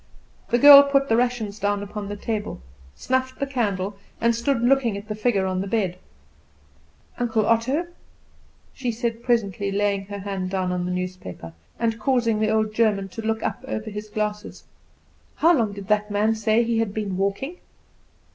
The 0.49 0.57
girl 0.57 0.81
put 0.81 1.09
the 1.09 1.15
rations 1.15 1.59
down 1.59 1.83
upon 1.83 2.09
the 2.09 2.15
table, 2.15 2.59
snuffed 2.95 3.37
the 3.39 3.45
candle, 3.45 3.99
and 4.19 4.33
stood 4.35 4.63
looking 4.63 4.97
at 4.97 5.07
the 5.07 5.13
figure 5.13 5.45
on 5.45 5.61
the 5.61 5.67
bed. 5.67 5.99
"Uncle 7.19 7.45
Otto," 7.45 7.85
she 8.73 8.91
said 8.91 9.21
presently, 9.21 9.71
laying 9.71 10.05
her 10.07 10.17
hand 10.17 10.49
down 10.49 10.71
on 10.71 10.85
the 10.85 10.91
newspaper, 10.91 11.53
and 11.77 11.99
causing 11.99 12.39
the 12.39 12.49
old 12.49 12.73
German 12.73 13.09
to 13.09 13.21
look 13.21 13.43
up 13.43 13.63
over 13.67 13.91
his 13.91 14.09
glasses, 14.09 14.63
"how 15.35 15.55
long 15.55 15.71
did 15.71 15.87
that 15.87 16.09
man 16.09 16.33
say 16.33 16.63
he 16.63 16.79
had 16.79 16.95
been 16.95 17.15
walking?" 17.15 17.57